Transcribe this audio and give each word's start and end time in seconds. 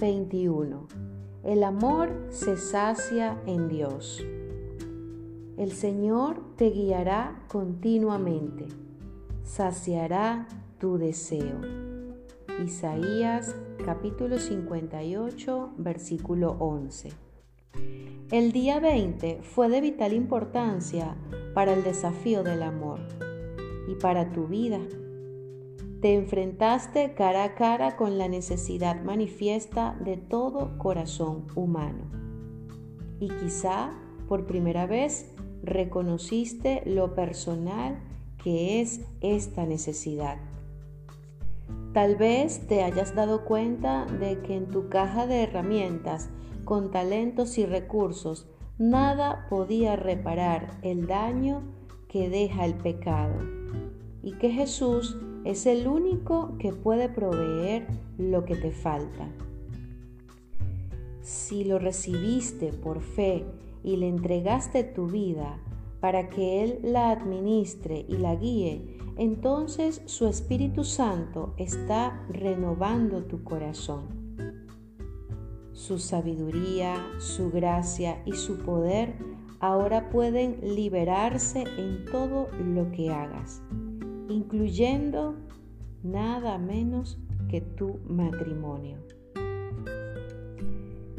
21. 0.00 0.88
El 1.44 1.62
amor 1.62 2.10
se 2.30 2.56
sacia 2.56 3.38
en 3.46 3.68
Dios. 3.68 4.24
El 5.58 5.72
Señor 5.72 6.40
te 6.56 6.70
guiará 6.70 7.44
continuamente, 7.48 8.66
saciará 9.44 10.48
tu 10.78 10.96
deseo. 10.96 11.60
Isaías 12.64 13.54
capítulo 13.84 14.38
58, 14.38 15.74
versículo 15.76 16.56
11. 16.58 17.10
El 18.30 18.52
día 18.52 18.80
20 18.80 19.40
fue 19.42 19.68
de 19.68 19.82
vital 19.82 20.14
importancia 20.14 21.14
para 21.52 21.74
el 21.74 21.84
desafío 21.84 22.42
del 22.42 22.62
amor 22.62 23.00
y 23.86 23.96
para 23.96 24.32
tu 24.32 24.46
vida. 24.46 24.78
Te 26.00 26.14
enfrentaste 26.14 27.12
cara 27.12 27.44
a 27.44 27.54
cara 27.54 27.96
con 27.96 28.16
la 28.16 28.26
necesidad 28.26 29.02
manifiesta 29.02 29.98
de 30.00 30.16
todo 30.16 30.78
corazón 30.78 31.46
humano. 31.54 32.04
Y 33.18 33.28
quizá 33.28 33.90
por 34.26 34.46
primera 34.46 34.86
vez 34.86 35.30
reconociste 35.62 36.82
lo 36.86 37.14
personal 37.14 37.98
que 38.42 38.80
es 38.80 39.02
esta 39.20 39.66
necesidad. 39.66 40.38
Tal 41.92 42.16
vez 42.16 42.66
te 42.66 42.82
hayas 42.82 43.14
dado 43.14 43.44
cuenta 43.44 44.06
de 44.06 44.40
que 44.40 44.56
en 44.56 44.70
tu 44.70 44.88
caja 44.88 45.26
de 45.26 45.42
herramientas, 45.42 46.30
con 46.64 46.90
talentos 46.90 47.58
y 47.58 47.66
recursos, 47.66 48.48
nada 48.78 49.46
podía 49.50 49.96
reparar 49.96 50.78
el 50.80 51.06
daño 51.06 51.62
que 52.08 52.30
deja 52.30 52.64
el 52.64 52.74
pecado 52.74 53.34
y 54.22 54.32
que 54.38 54.50
Jesús 54.50 55.18
es 55.44 55.66
el 55.66 55.88
único 55.88 56.56
que 56.58 56.72
puede 56.72 57.08
proveer 57.08 57.86
lo 58.18 58.44
que 58.44 58.56
te 58.56 58.70
falta. 58.70 59.28
Si 61.22 61.64
lo 61.64 61.78
recibiste 61.78 62.72
por 62.72 63.00
fe 63.00 63.44
y 63.82 63.96
le 63.96 64.08
entregaste 64.08 64.84
tu 64.84 65.06
vida 65.06 65.58
para 66.00 66.28
que 66.30 66.64
Él 66.64 66.78
la 66.82 67.10
administre 67.10 68.04
y 68.08 68.16
la 68.16 68.34
guíe, 68.34 68.96
entonces 69.16 70.02
su 70.06 70.26
Espíritu 70.26 70.84
Santo 70.84 71.54
está 71.56 72.24
renovando 72.30 73.24
tu 73.24 73.44
corazón. 73.44 74.20
Su 75.72 75.98
sabiduría, 75.98 76.94
su 77.18 77.50
gracia 77.50 78.22
y 78.24 78.32
su 78.32 78.58
poder 78.58 79.14
ahora 79.60 80.08
pueden 80.08 80.58
liberarse 80.74 81.64
en 81.76 82.04
todo 82.06 82.48
lo 82.58 82.90
que 82.92 83.10
hagas, 83.10 83.62
incluyendo 84.30 85.36
nada 86.02 86.58
menos 86.58 87.18
que 87.48 87.60
tu 87.60 87.98
matrimonio. 88.08 88.98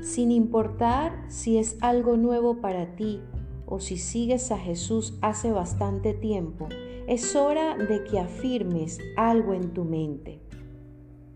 Sin 0.02 0.32
importar 0.32 1.26
si 1.28 1.58
es 1.58 1.78
algo 1.82 2.18
nuevo 2.18 2.60
para 2.60 2.96
ti 2.96 3.22
o 3.66 3.80
si 3.80 3.98
sigues 3.98 4.52
a 4.52 4.58
Jesús 4.58 5.18
hace 5.22 5.52
bastante 5.52 6.14
tiempo, 6.14 6.68
es 7.08 7.36
hora 7.36 7.78
de 7.78 8.04
que 8.04 8.20
afirmes 8.20 9.00
algo 9.16 9.54
en 9.54 9.74
tu 9.74 9.86
mente. 9.86 10.42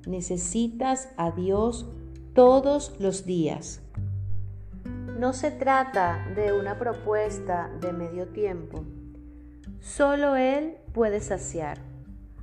Necesitas 0.08 1.10
a 1.18 1.32
Dios 1.32 1.90
todos 2.34 2.96
los 3.00 3.26
días. 3.26 3.82
No 5.18 5.34
se 5.34 5.52
trata 5.52 6.28
de 6.36 6.52
una 6.52 6.78
propuesta 6.78 7.72
de 7.80 7.94
medio 7.94 8.28
tiempo. 8.28 8.84
Solo 9.86 10.36
Él 10.36 10.78
puede 10.94 11.20
saciar, 11.20 11.78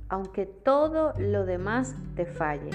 aunque 0.09 0.45
todo 0.45 1.13
lo 1.19 1.45
demás 1.45 1.93
te 2.15 2.25
falle. 2.25 2.71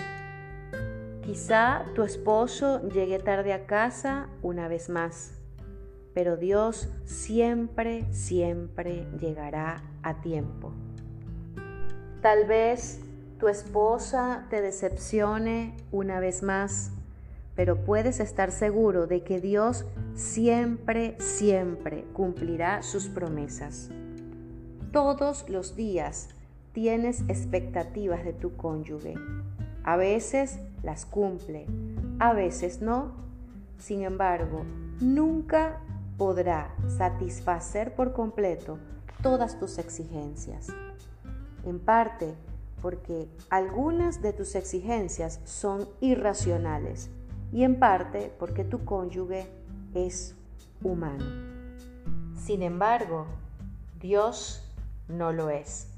Quizá 1.22 1.84
tu 1.94 2.02
esposo 2.02 2.86
llegue 2.88 3.18
tarde 3.18 3.52
a 3.52 3.66
casa 3.66 4.28
una 4.42 4.68
vez 4.68 4.88
más 4.88 5.38
pero 6.18 6.36
Dios 6.36 6.88
siempre, 7.04 8.04
siempre 8.12 9.06
llegará 9.20 9.84
a 10.02 10.20
tiempo. 10.20 10.72
Tal 12.20 12.44
vez 12.44 12.98
tu 13.38 13.46
esposa 13.46 14.44
te 14.50 14.60
decepcione 14.60 15.76
una 15.92 16.18
vez 16.18 16.42
más, 16.42 16.90
pero 17.54 17.84
puedes 17.84 18.18
estar 18.18 18.50
seguro 18.50 19.06
de 19.06 19.22
que 19.22 19.40
Dios 19.40 19.84
siempre, 20.16 21.14
siempre 21.20 22.04
cumplirá 22.14 22.82
sus 22.82 23.06
promesas. 23.06 23.88
Todos 24.92 25.50
los 25.50 25.76
días 25.76 26.30
tienes 26.72 27.20
expectativas 27.28 28.24
de 28.24 28.32
tu 28.32 28.56
cónyuge. 28.56 29.16
A 29.84 29.96
veces 29.96 30.60
las 30.82 31.04
cumple, 31.04 31.66
a 32.18 32.32
veces 32.32 32.80
no. 32.80 33.12
Sin 33.76 34.02
embargo, 34.02 34.64
nunca 35.00 35.80
podrá 36.16 36.74
satisfacer 36.86 37.94
por 37.94 38.14
completo 38.14 38.78
todas 39.22 39.58
tus 39.58 39.76
exigencias. 39.76 40.68
En 41.66 41.80
parte 41.80 42.34
porque 42.80 43.28
algunas 43.50 44.22
de 44.22 44.32
tus 44.32 44.54
exigencias 44.54 45.40
son 45.44 45.86
irracionales 46.00 47.10
y 47.52 47.64
en 47.64 47.78
parte 47.78 48.32
porque 48.38 48.64
tu 48.64 48.86
cónyuge 48.86 49.48
es 49.92 50.34
humano. 50.82 51.26
Sin 52.34 52.62
embargo, 52.62 53.26
Dios 54.00 54.64
no 55.08 55.32
lo 55.32 55.50
es. 55.50 55.88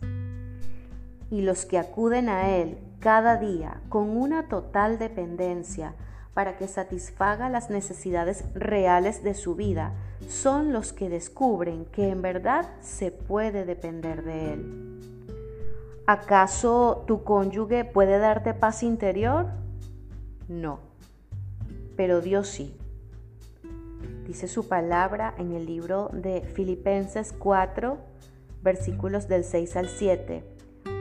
Y 1.30 1.42
los 1.42 1.64
que 1.66 1.78
acuden 1.78 2.28
a 2.28 2.50
Él 2.56 2.78
cada 3.00 3.36
día 3.36 3.80
con 3.88 4.16
una 4.16 4.48
total 4.48 4.98
dependencia 4.98 5.94
para 6.34 6.56
que 6.56 6.68
satisfaga 6.68 7.48
las 7.48 7.70
necesidades 7.70 8.44
reales 8.54 9.22
de 9.22 9.34
su 9.34 9.54
vida 9.54 9.92
son 10.28 10.72
los 10.72 10.92
que 10.92 11.08
descubren 11.08 11.86
que 11.86 12.08
en 12.08 12.22
verdad 12.22 12.68
se 12.80 13.10
puede 13.10 13.64
depender 13.64 14.24
de 14.24 14.52
Él. 14.52 14.90
¿Acaso 16.06 17.04
tu 17.06 17.24
cónyuge 17.24 17.84
puede 17.84 18.18
darte 18.18 18.54
paz 18.54 18.82
interior? 18.82 19.46
No, 20.48 20.80
pero 21.96 22.20
Dios 22.20 22.48
sí. 22.48 22.76
Dice 24.26 24.48
su 24.48 24.68
palabra 24.68 25.34
en 25.38 25.52
el 25.52 25.66
libro 25.66 26.10
de 26.12 26.42
Filipenses 26.42 27.32
4, 27.38 27.98
versículos 28.62 29.28
del 29.28 29.44
6 29.44 29.76
al 29.76 29.88
7. 29.88 30.44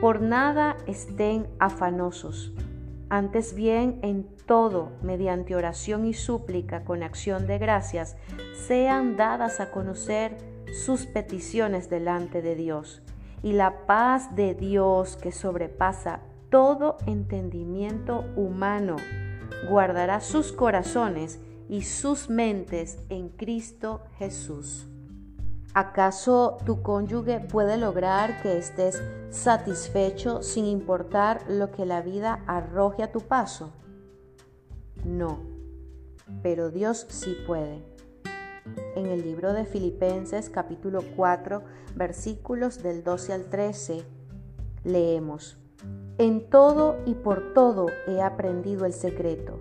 Por 0.01 0.21
nada 0.21 0.77
estén 0.87 1.47
afanosos 1.59 2.53
antes 3.09 3.55
bien, 3.55 3.99
en 4.03 4.27
todo, 4.45 4.91
mediante 5.01 5.55
oración 5.55 6.05
y 6.05 6.13
súplica 6.13 6.83
con 6.83 7.01
acción 7.01 7.47
de 7.47 7.57
gracias, 7.57 8.15
sean 8.67 9.17
dadas 9.17 9.59
a 9.59 9.71
conocer 9.71 10.37
sus 10.85 11.07
peticiones 11.07 11.89
delante 11.89 12.43
de 12.43 12.53
Dios. 12.55 13.01
Y 13.41 13.53
la 13.53 13.87
paz 13.87 14.35
de 14.35 14.53
Dios 14.53 15.17
que 15.17 15.31
sobrepasa 15.31 16.19
todo 16.51 16.97
entendimiento 17.07 18.25
humano, 18.35 18.97
guardará 19.67 20.21
sus 20.21 20.51
corazones 20.51 21.39
y 21.67 21.81
sus 21.83 22.29
mentes 22.29 22.99
en 23.09 23.29
Cristo 23.29 24.03
Jesús. 24.19 24.87
¿Acaso 25.75 26.57
tu 26.65 26.81
cónyuge 26.81 27.39
puede 27.39 27.77
lograr 27.77 28.41
que 28.41 28.57
estés 28.57 29.03
satisfecho 29.29 30.41
sin 30.41 30.65
importar 30.65 31.43
lo 31.47 31.69
que 31.71 31.85
la 31.85 32.01
vida 32.01 32.43
arroje 32.47 33.03
a 33.03 33.11
tu 33.11 33.21
paso? 33.21 33.71
No, 35.05 35.39
pero 36.41 36.71
Dios 36.71 37.05
sí 37.09 37.37
puede. 37.45 37.83
En 38.95 39.05
el 39.05 39.21
libro 39.21 39.53
de 39.53 39.65
Filipenses 39.65 40.49
capítulo 40.49 41.03
4 41.15 41.61
versículos 41.95 42.81
del 42.81 43.03
12 43.03 43.33
al 43.33 43.45
13 43.45 44.03
leemos, 44.83 45.59
En 46.17 46.49
todo 46.49 46.97
y 47.05 47.13
por 47.13 47.53
todo 47.53 47.87
he 48.07 48.21
aprendido 48.21 48.85
el 48.85 48.93
secreto 48.93 49.59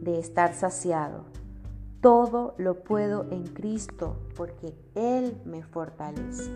de 0.00 0.18
estar 0.18 0.54
saciado 0.54 1.35
todo 2.06 2.54
lo 2.56 2.84
puedo 2.84 3.26
en 3.32 3.48
Cristo 3.48 4.16
porque 4.36 4.72
Él 4.94 5.42
me 5.44 5.64
fortalece. 5.64 6.52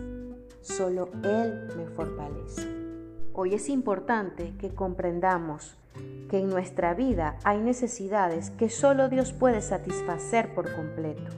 Solo 0.61 1.09
Él 1.25 1.67
me 1.75 1.87
fortalece. 1.87 2.69
Hoy 3.33 3.55
es 3.55 3.67
importante 3.67 4.53
que 4.57 4.73
comprendamos 4.73 5.75
que 6.29 6.39
en 6.39 6.49
nuestra 6.49 6.93
vida 6.93 7.37
hay 7.43 7.59
necesidades 7.59 8.49
que 8.51 8.69
solo 8.69 9.09
Dios 9.09 9.33
puede 9.33 9.61
satisfacer 9.61 10.55
por 10.55 10.73
completo. 10.73 11.29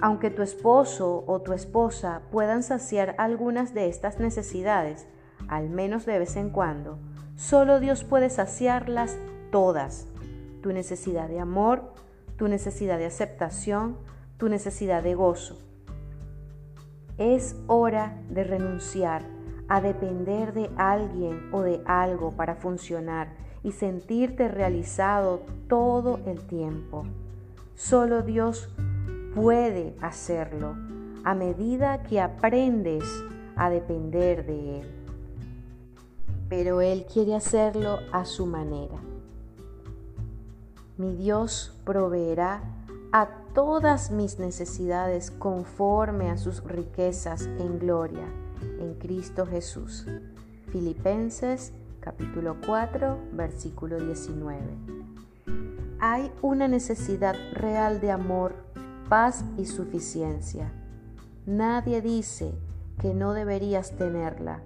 Aunque 0.00 0.30
tu 0.30 0.42
esposo 0.42 1.22
o 1.28 1.40
tu 1.40 1.52
esposa 1.52 2.22
puedan 2.32 2.64
saciar 2.64 3.14
algunas 3.18 3.74
de 3.74 3.86
estas 3.86 4.18
necesidades, 4.18 5.06
al 5.46 5.70
menos 5.70 6.04
de 6.04 6.18
vez 6.18 6.34
en 6.34 6.50
cuando, 6.50 6.98
solo 7.36 7.78
Dios 7.78 8.02
puede 8.02 8.28
saciarlas 8.28 9.16
todas. 9.52 10.08
Tu 10.62 10.72
necesidad 10.72 11.28
de 11.28 11.38
amor, 11.38 11.92
tu 12.38 12.48
necesidad 12.48 12.98
de 12.98 13.06
aceptación, 13.06 13.98
tu 14.38 14.48
necesidad 14.48 15.02
de 15.02 15.14
gozo. 15.14 15.58
Es 17.18 17.56
hora 17.66 18.16
de 18.30 18.44
renunciar 18.44 19.22
a 19.68 19.80
depender 19.80 20.54
de 20.54 20.70
alguien 20.76 21.50
o 21.52 21.62
de 21.62 21.82
algo 21.84 22.32
para 22.32 22.54
funcionar 22.54 23.34
y 23.64 23.72
sentirte 23.72 24.48
realizado 24.48 25.42
todo 25.68 26.20
el 26.26 26.40
tiempo. 26.46 27.04
Solo 27.74 28.22
Dios 28.22 28.72
puede 29.34 29.94
hacerlo 30.00 30.76
a 31.24 31.34
medida 31.34 32.04
que 32.04 32.20
aprendes 32.20 33.04
a 33.56 33.68
depender 33.68 34.46
de 34.46 34.80
Él. 34.80 34.86
Pero 36.48 36.80
Él 36.80 37.04
quiere 37.12 37.34
hacerlo 37.34 37.98
a 38.12 38.24
su 38.24 38.46
manera. 38.46 39.07
Mi 40.98 41.14
Dios 41.14 41.80
proveerá 41.84 42.60
a 43.12 43.28
todas 43.54 44.10
mis 44.10 44.40
necesidades 44.40 45.30
conforme 45.30 46.28
a 46.28 46.36
sus 46.36 46.64
riquezas 46.64 47.46
en 47.60 47.78
gloria 47.78 48.24
en 48.80 48.94
Cristo 48.94 49.46
Jesús. 49.46 50.08
Filipenses 50.72 51.72
capítulo 52.00 52.56
4 52.66 53.16
versículo 53.32 54.00
19. 54.00 54.60
Hay 56.00 56.32
una 56.42 56.66
necesidad 56.66 57.36
real 57.52 58.00
de 58.00 58.10
amor, 58.10 58.56
paz 59.08 59.44
y 59.56 59.66
suficiencia. 59.66 60.72
Nadie 61.46 62.02
dice 62.02 62.52
que 63.00 63.14
no 63.14 63.34
deberías 63.34 63.92
tenerla, 63.92 64.62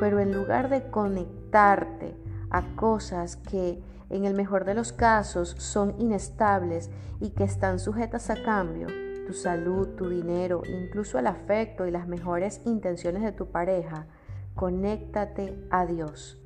pero 0.00 0.20
en 0.20 0.32
lugar 0.32 0.70
de 0.70 0.88
conectarte 0.88 2.16
a 2.48 2.62
cosas 2.76 3.36
que 3.36 3.82
en 4.10 4.24
el 4.24 4.34
mejor 4.34 4.64
de 4.64 4.74
los 4.74 4.92
casos 4.92 5.54
son 5.58 5.94
inestables 5.98 6.90
y 7.20 7.30
que 7.30 7.44
están 7.44 7.78
sujetas 7.78 8.30
a 8.30 8.42
cambio, 8.42 8.86
tu 9.26 9.32
salud, 9.32 9.88
tu 9.96 10.08
dinero, 10.08 10.62
incluso 10.66 11.18
el 11.18 11.26
afecto 11.26 11.86
y 11.86 11.90
las 11.90 12.06
mejores 12.06 12.60
intenciones 12.64 13.22
de 13.22 13.32
tu 13.32 13.50
pareja, 13.50 14.06
conéctate 14.54 15.58
a 15.70 15.86
Dios. 15.86 16.40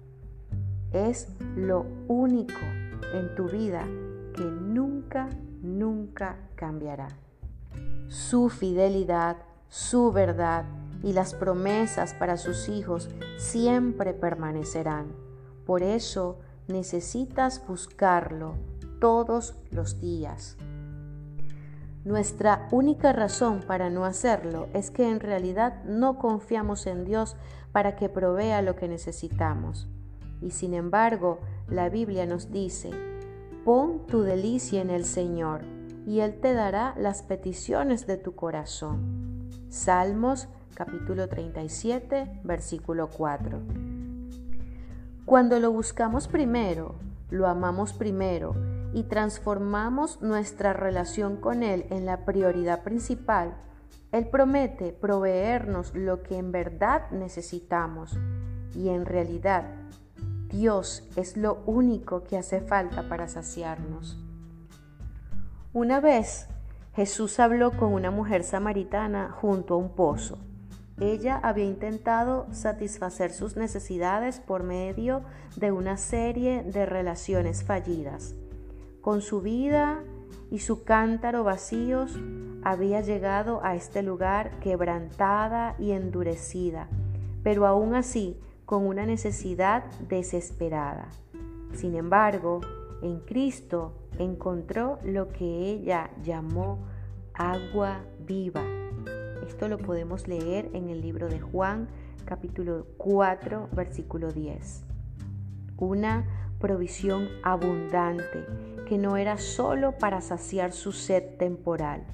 Es 0.92 1.28
lo 1.56 1.86
único 2.08 2.58
en 3.14 3.34
tu 3.34 3.48
vida 3.48 3.84
que 4.34 4.42
nunca, 4.42 5.28
nunca 5.62 6.36
cambiará. 6.54 7.08
Su 8.08 8.48
fidelidad, 8.48 9.36
su 9.68 10.10
verdad 10.10 10.64
y 11.02 11.12
las 11.12 11.34
promesas 11.34 12.14
para 12.14 12.36
sus 12.36 12.68
hijos 12.68 13.08
siempre 13.38 14.14
permanecerán. 14.14 15.12
Por 15.64 15.82
eso, 15.82 16.40
necesitas 16.70 17.66
buscarlo 17.66 18.54
todos 19.00 19.54
los 19.70 20.00
días. 20.00 20.56
Nuestra 22.04 22.66
única 22.70 23.12
razón 23.12 23.60
para 23.66 23.90
no 23.90 24.04
hacerlo 24.06 24.68
es 24.72 24.90
que 24.90 25.08
en 25.08 25.20
realidad 25.20 25.84
no 25.84 26.18
confiamos 26.18 26.86
en 26.86 27.04
Dios 27.04 27.36
para 27.72 27.94
que 27.96 28.08
provea 28.08 28.62
lo 28.62 28.74
que 28.74 28.88
necesitamos. 28.88 29.88
Y 30.40 30.50
sin 30.50 30.72
embargo, 30.72 31.40
la 31.68 31.90
Biblia 31.90 32.24
nos 32.24 32.50
dice, 32.50 32.90
pon 33.64 34.06
tu 34.06 34.22
delicia 34.22 34.80
en 34.80 34.88
el 34.88 35.04
Señor, 35.04 35.62
y 36.06 36.20
Él 36.20 36.40
te 36.40 36.54
dará 36.54 36.94
las 36.96 37.22
peticiones 37.22 38.06
de 38.06 38.16
tu 38.16 38.34
corazón. 38.34 39.50
Salmos 39.68 40.48
capítulo 40.74 41.28
37, 41.28 42.40
versículo 42.42 43.10
4. 43.10 43.89
Cuando 45.30 45.60
lo 45.60 45.70
buscamos 45.70 46.26
primero, 46.26 46.96
lo 47.30 47.46
amamos 47.46 47.92
primero 47.92 48.56
y 48.92 49.04
transformamos 49.04 50.20
nuestra 50.22 50.72
relación 50.72 51.36
con 51.36 51.62
Él 51.62 51.86
en 51.90 52.04
la 52.04 52.24
prioridad 52.24 52.82
principal, 52.82 53.54
Él 54.10 54.26
promete 54.26 54.92
proveernos 54.92 55.94
lo 55.94 56.24
que 56.24 56.36
en 56.36 56.50
verdad 56.50 57.08
necesitamos 57.12 58.18
y 58.74 58.88
en 58.88 59.06
realidad 59.06 59.66
Dios 60.48 61.08
es 61.14 61.36
lo 61.36 61.62
único 61.64 62.24
que 62.24 62.36
hace 62.36 62.60
falta 62.60 63.08
para 63.08 63.28
saciarnos. 63.28 64.18
Una 65.72 66.00
vez 66.00 66.48
Jesús 66.94 67.38
habló 67.38 67.70
con 67.76 67.92
una 67.92 68.10
mujer 68.10 68.42
samaritana 68.42 69.30
junto 69.30 69.74
a 69.74 69.76
un 69.76 69.90
pozo. 69.90 70.38
Ella 71.00 71.40
había 71.42 71.64
intentado 71.64 72.46
satisfacer 72.52 73.32
sus 73.32 73.56
necesidades 73.56 74.38
por 74.38 74.62
medio 74.62 75.22
de 75.56 75.72
una 75.72 75.96
serie 75.96 76.62
de 76.62 76.84
relaciones 76.84 77.64
fallidas. 77.64 78.34
Con 79.00 79.22
su 79.22 79.40
vida 79.40 80.04
y 80.50 80.58
su 80.58 80.84
cántaro 80.84 81.42
vacíos, 81.42 82.20
había 82.62 83.00
llegado 83.00 83.64
a 83.64 83.74
este 83.74 84.02
lugar 84.02 84.60
quebrantada 84.60 85.74
y 85.78 85.92
endurecida, 85.92 86.88
pero 87.42 87.66
aún 87.66 87.94
así 87.94 88.38
con 88.66 88.86
una 88.86 89.06
necesidad 89.06 89.84
desesperada. 90.06 91.08
Sin 91.72 91.94
embargo, 91.94 92.60
en 93.00 93.20
Cristo 93.20 93.94
encontró 94.18 94.98
lo 95.02 95.28
que 95.28 95.70
ella 95.70 96.10
llamó 96.22 96.78
agua 97.32 98.02
viva 98.18 98.79
esto 99.50 99.66
lo 99.66 99.78
podemos 99.78 100.28
leer 100.28 100.70
en 100.74 100.90
el 100.90 101.00
libro 101.00 101.28
de 101.28 101.40
Juan 101.40 101.88
capítulo 102.24 102.86
4 102.98 103.70
versículo 103.72 104.30
10. 104.30 104.84
Una 105.76 106.24
provisión 106.60 107.28
abundante 107.42 108.46
que 108.88 108.96
no 108.96 109.16
era 109.16 109.38
solo 109.38 109.98
para 109.98 110.20
saciar 110.20 110.70
su 110.70 110.92
sed 110.92 111.36
temporal. 111.36 112.04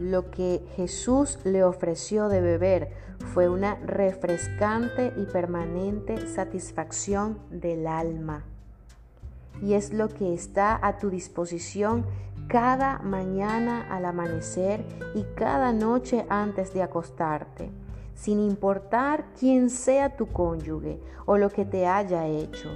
Lo 0.00 0.32
que 0.32 0.64
Jesús 0.74 1.38
le 1.44 1.62
ofreció 1.62 2.28
de 2.28 2.40
beber 2.40 2.90
fue 3.32 3.48
una 3.48 3.76
refrescante 3.76 5.12
y 5.16 5.26
permanente 5.26 6.26
satisfacción 6.26 7.38
del 7.50 7.86
alma. 7.86 8.44
Y 9.62 9.74
es 9.74 9.92
lo 9.92 10.08
que 10.08 10.34
está 10.34 10.76
a 10.84 10.98
tu 10.98 11.08
disposición 11.08 12.04
cada 12.50 12.98
mañana 12.98 13.86
al 13.88 14.04
amanecer 14.04 14.84
y 15.14 15.22
cada 15.36 15.72
noche 15.72 16.26
antes 16.28 16.74
de 16.74 16.82
acostarte, 16.82 17.70
sin 18.16 18.40
importar 18.40 19.24
quién 19.38 19.70
sea 19.70 20.16
tu 20.16 20.26
cónyuge 20.26 20.98
o 21.26 21.38
lo 21.38 21.50
que 21.50 21.64
te 21.64 21.86
haya 21.86 22.26
hecho. 22.26 22.68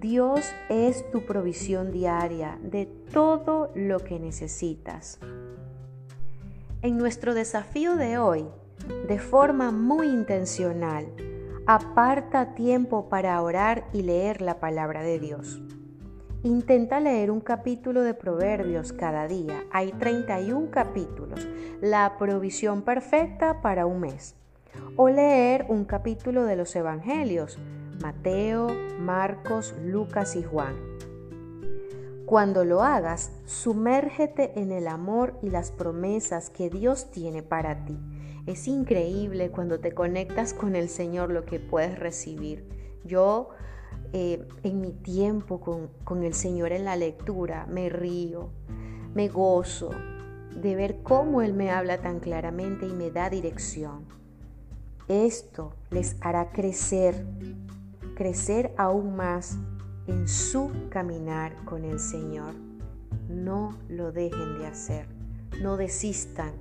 Dios 0.00 0.40
es 0.68 1.08
tu 1.12 1.24
provisión 1.26 1.92
diaria 1.92 2.58
de 2.60 2.86
todo 2.86 3.70
lo 3.76 4.00
que 4.00 4.18
necesitas. 4.18 5.20
En 6.82 6.98
nuestro 6.98 7.32
desafío 7.32 7.94
de 7.94 8.18
hoy, 8.18 8.48
de 9.06 9.20
forma 9.20 9.70
muy 9.70 10.08
intencional, 10.08 11.06
aparta 11.66 12.56
tiempo 12.56 13.08
para 13.08 13.40
orar 13.40 13.86
y 13.92 14.02
leer 14.02 14.42
la 14.42 14.58
palabra 14.58 15.02
de 15.02 15.20
Dios. 15.20 15.60
Intenta 16.42 17.00
leer 17.00 17.30
un 17.30 17.40
capítulo 17.40 18.00
de 18.00 18.14
Proverbios 18.14 18.94
cada 18.94 19.28
día. 19.28 19.62
Hay 19.70 19.92
31 19.92 20.70
capítulos, 20.70 21.46
la 21.82 22.16
provisión 22.16 22.80
perfecta 22.80 23.60
para 23.60 23.84
un 23.84 24.00
mes. 24.00 24.36
O 24.96 25.10
leer 25.10 25.66
un 25.68 25.84
capítulo 25.84 26.44
de 26.44 26.56
los 26.56 26.74
Evangelios, 26.74 27.58
Mateo, 28.00 28.68
Marcos, 28.98 29.74
Lucas 29.84 30.34
y 30.34 30.42
Juan. 30.42 30.76
Cuando 32.24 32.64
lo 32.64 32.84
hagas, 32.84 33.32
sumérgete 33.44 34.58
en 34.58 34.72
el 34.72 34.88
amor 34.88 35.38
y 35.42 35.50
las 35.50 35.70
promesas 35.70 36.48
que 36.48 36.70
Dios 36.70 37.10
tiene 37.10 37.42
para 37.42 37.84
ti. 37.84 37.98
Es 38.46 38.66
increíble 38.66 39.50
cuando 39.50 39.78
te 39.78 39.92
conectas 39.92 40.54
con 40.54 40.74
el 40.74 40.88
Señor 40.88 41.32
lo 41.32 41.44
que 41.44 41.60
puedes 41.60 41.98
recibir. 41.98 42.64
Yo 43.04 43.50
eh, 44.12 44.46
en 44.62 44.80
mi 44.80 44.92
tiempo 44.92 45.60
con, 45.60 45.88
con 46.04 46.22
el 46.22 46.34
Señor 46.34 46.72
en 46.72 46.84
la 46.84 46.96
lectura, 46.96 47.66
me 47.66 47.88
río, 47.88 48.50
me 49.14 49.28
gozo 49.28 49.90
de 50.54 50.74
ver 50.74 51.02
cómo 51.02 51.42
Él 51.42 51.54
me 51.54 51.70
habla 51.70 52.00
tan 52.00 52.20
claramente 52.20 52.86
y 52.86 52.92
me 52.92 53.10
da 53.10 53.30
dirección. 53.30 54.04
Esto 55.08 55.74
les 55.90 56.16
hará 56.20 56.52
crecer, 56.52 57.26
crecer 58.14 58.72
aún 58.76 59.16
más 59.16 59.58
en 60.06 60.28
su 60.28 60.70
caminar 60.88 61.54
con 61.64 61.84
el 61.84 61.98
Señor. 61.98 62.54
No 63.28 63.76
lo 63.88 64.12
dejen 64.12 64.58
de 64.58 64.66
hacer, 64.66 65.06
no 65.62 65.76
desistan, 65.76 66.52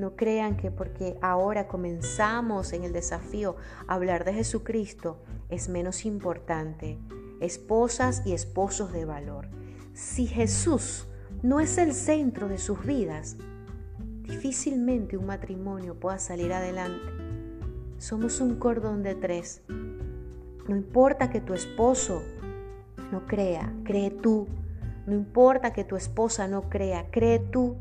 no 0.00 0.16
crean 0.16 0.56
que 0.56 0.70
porque 0.70 1.18
ahora 1.20 1.68
comenzamos 1.68 2.72
en 2.72 2.84
el 2.84 2.92
desafío 2.92 3.56
a 3.86 3.94
hablar 3.94 4.24
de 4.24 4.32
Jesucristo 4.32 5.18
es 5.50 5.68
menos 5.68 6.04
importante. 6.06 6.98
Esposas 7.40 8.22
y 8.26 8.32
esposos 8.32 8.92
de 8.92 9.04
valor. 9.04 9.48
Si 9.92 10.26
Jesús 10.26 11.06
no 11.42 11.60
es 11.60 11.78
el 11.78 11.92
centro 11.92 12.48
de 12.48 12.58
sus 12.58 12.84
vidas, 12.84 13.36
difícilmente 14.22 15.16
un 15.16 15.26
matrimonio 15.26 15.94
pueda 15.98 16.18
salir 16.18 16.52
adelante. 16.52 17.10
Somos 17.98 18.40
un 18.40 18.56
cordón 18.56 19.02
de 19.02 19.14
tres. 19.14 19.62
No 20.68 20.76
importa 20.76 21.30
que 21.30 21.40
tu 21.40 21.54
esposo 21.54 22.22
no 23.12 23.26
crea, 23.26 23.72
cree 23.84 24.10
tú. 24.10 24.46
No 25.06 25.14
importa 25.14 25.72
que 25.72 25.84
tu 25.84 25.96
esposa 25.96 26.46
no 26.46 26.68
crea, 26.68 27.10
cree 27.10 27.38
tú. 27.38 27.76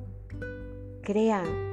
Crean 1.03 1.68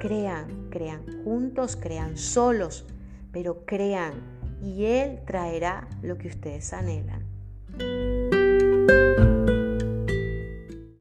crean, 0.00 0.70
crean 0.70 1.04
juntos, 1.22 1.76
crean 1.76 2.16
solos, 2.16 2.86
pero 3.30 3.64
crean 3.64 4.14
y 4.60 4.86
Él 4.86 5.20
traerá 5.24 5.88
lo 6.02 6.18
que 6.18 6.28
ustedes 6.28 6.72
anhelan. 6.72 7.22